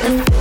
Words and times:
the 0.00 0.31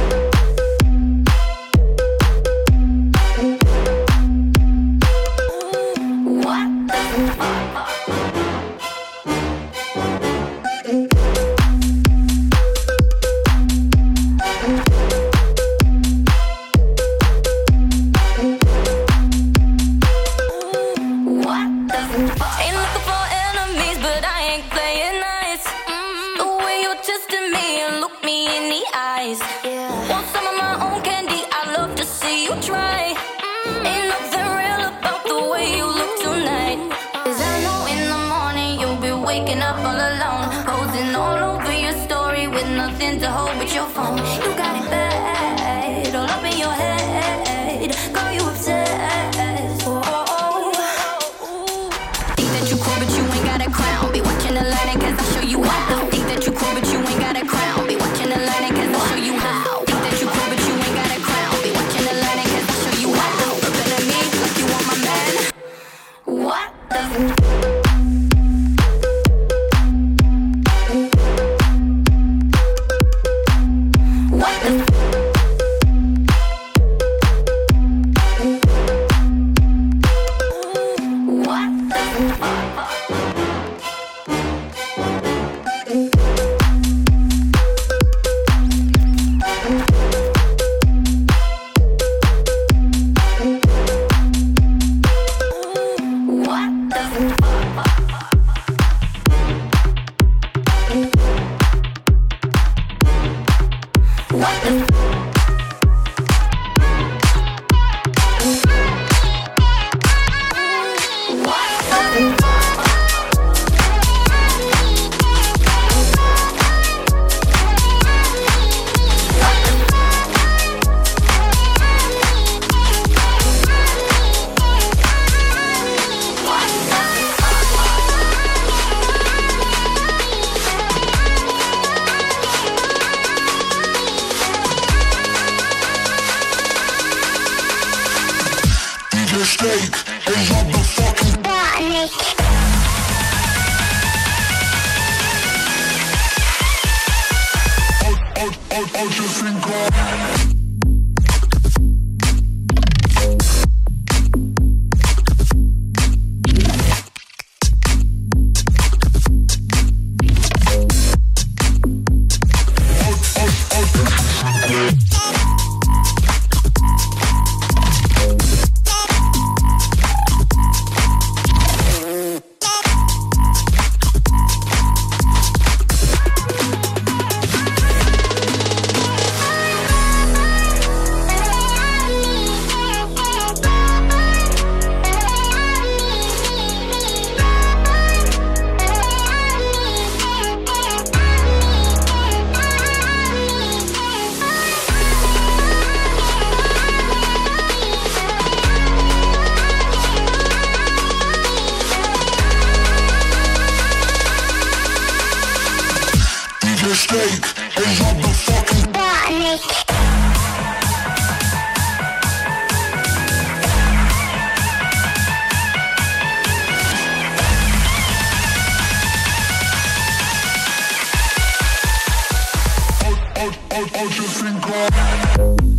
no, 224.92 225.71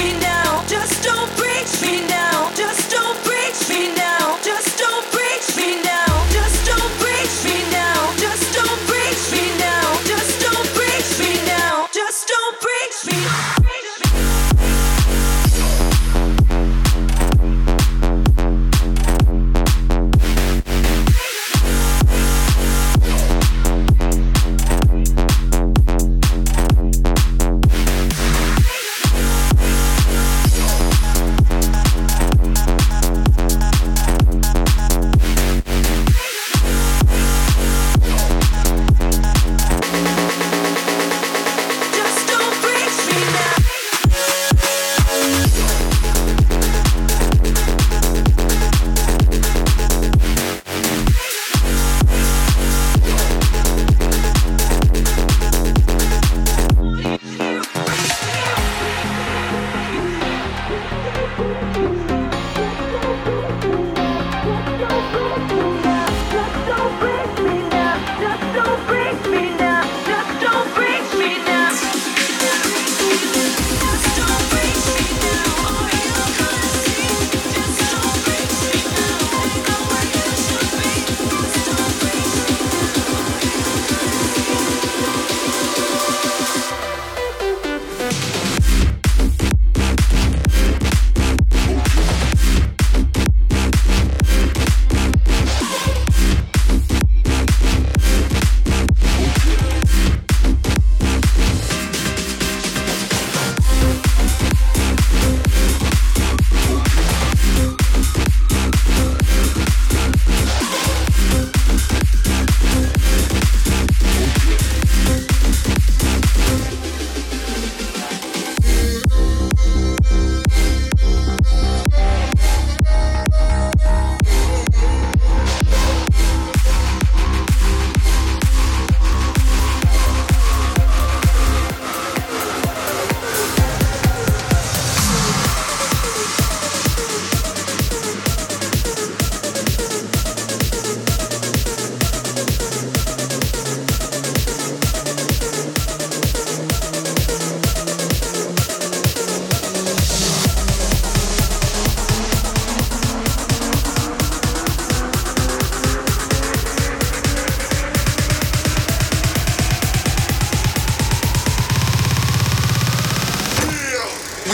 He 0.00 0.29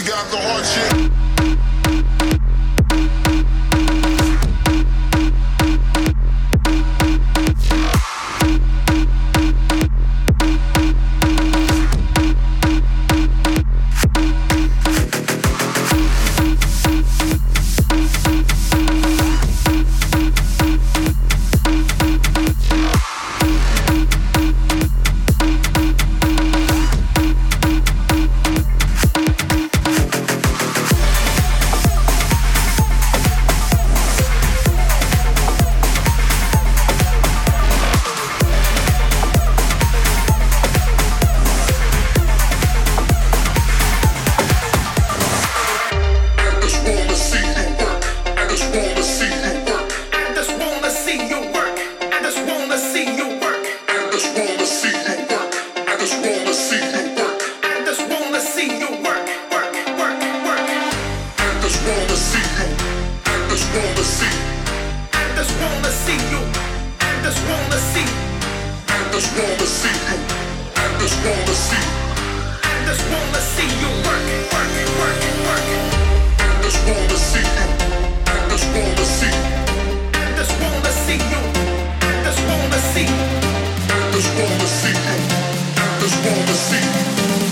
got 0.06 0.30
the 0.30 0.36
hard 0.36 0.64
shit. 0.64 1.25
just 84.16 84.38
wanna 84.38 84.66
see 84.66 84.92
you. 85.40 85.55
Just 86.06 86.24
wanna 86.24 86.54
see. 86.54 87.45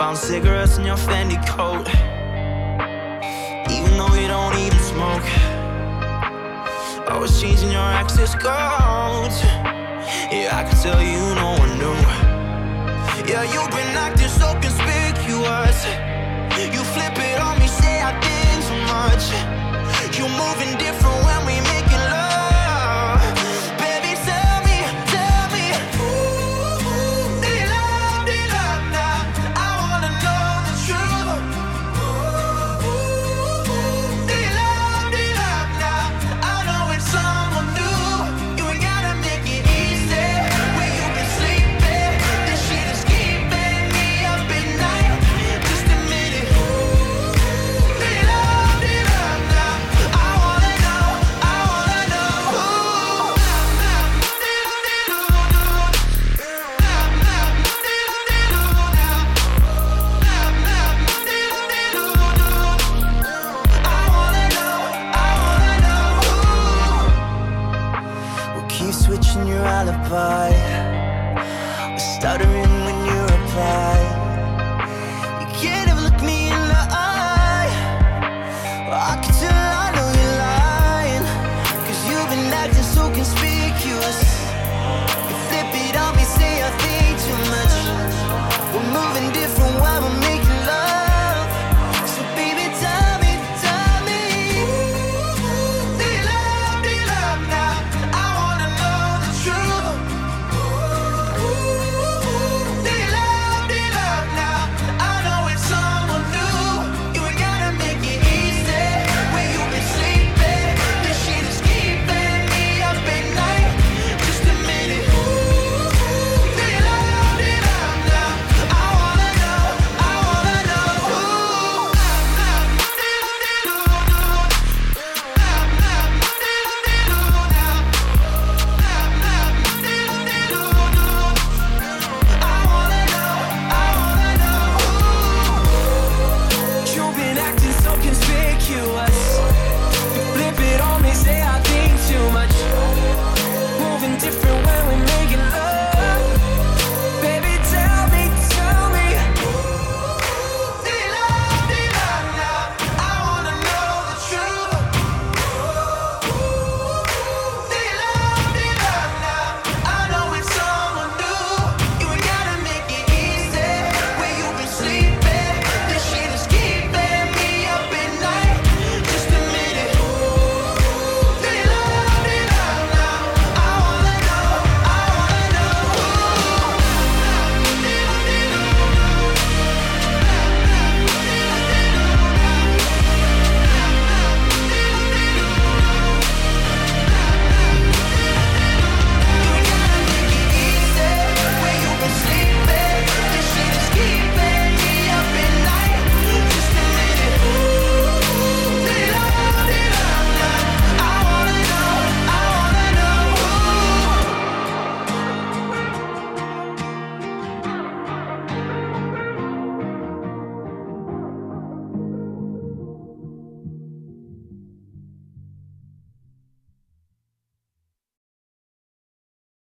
Found 0.00 0.16
cigarettes 0.16 0.78
in 0.78 0.86
your 0.86 0.96
Fendi 0.96 1.36
coat. 1.46 1.86
Even 3.70 3.98
though 3.98 4.14
you 4.14 4.28
don't 4.28 4.56
even 4.56 4.78
smoke. 4.78 5.26
I 7.06 7.18
was 7.20 7.38
changing 7.38 7.70
your 7.70 7.90
access 8.00 8.34
codes. 8.34 9.42
Yeah, 10.32 10.56
I 10.56 10.64
can 10.64 10.76
tell 10.80 11.02
you 11.02 11.20
no 11.36 11.50
one 11.52 11.72
knew. 11.76 12.00
Yeah, 13.30 13.44
you've 13.52 13.70
been 13.76 13.94
acting 13.94 14.28
so 14.28 14.54
conspicuous. 14.64 15.84
You 16.56 16.82
flip 16.94 17.18
it 17.18 17.38
on 17.38 17.58
me, 17.58 17.66
say 17.66 18.00
I 18.00 18.18
did 18.24 18.62
too 18.68 18.80
much. 18.88 19.24
You're 20.16 20.30
moving 20.30 20.78
different. 20.78 20.99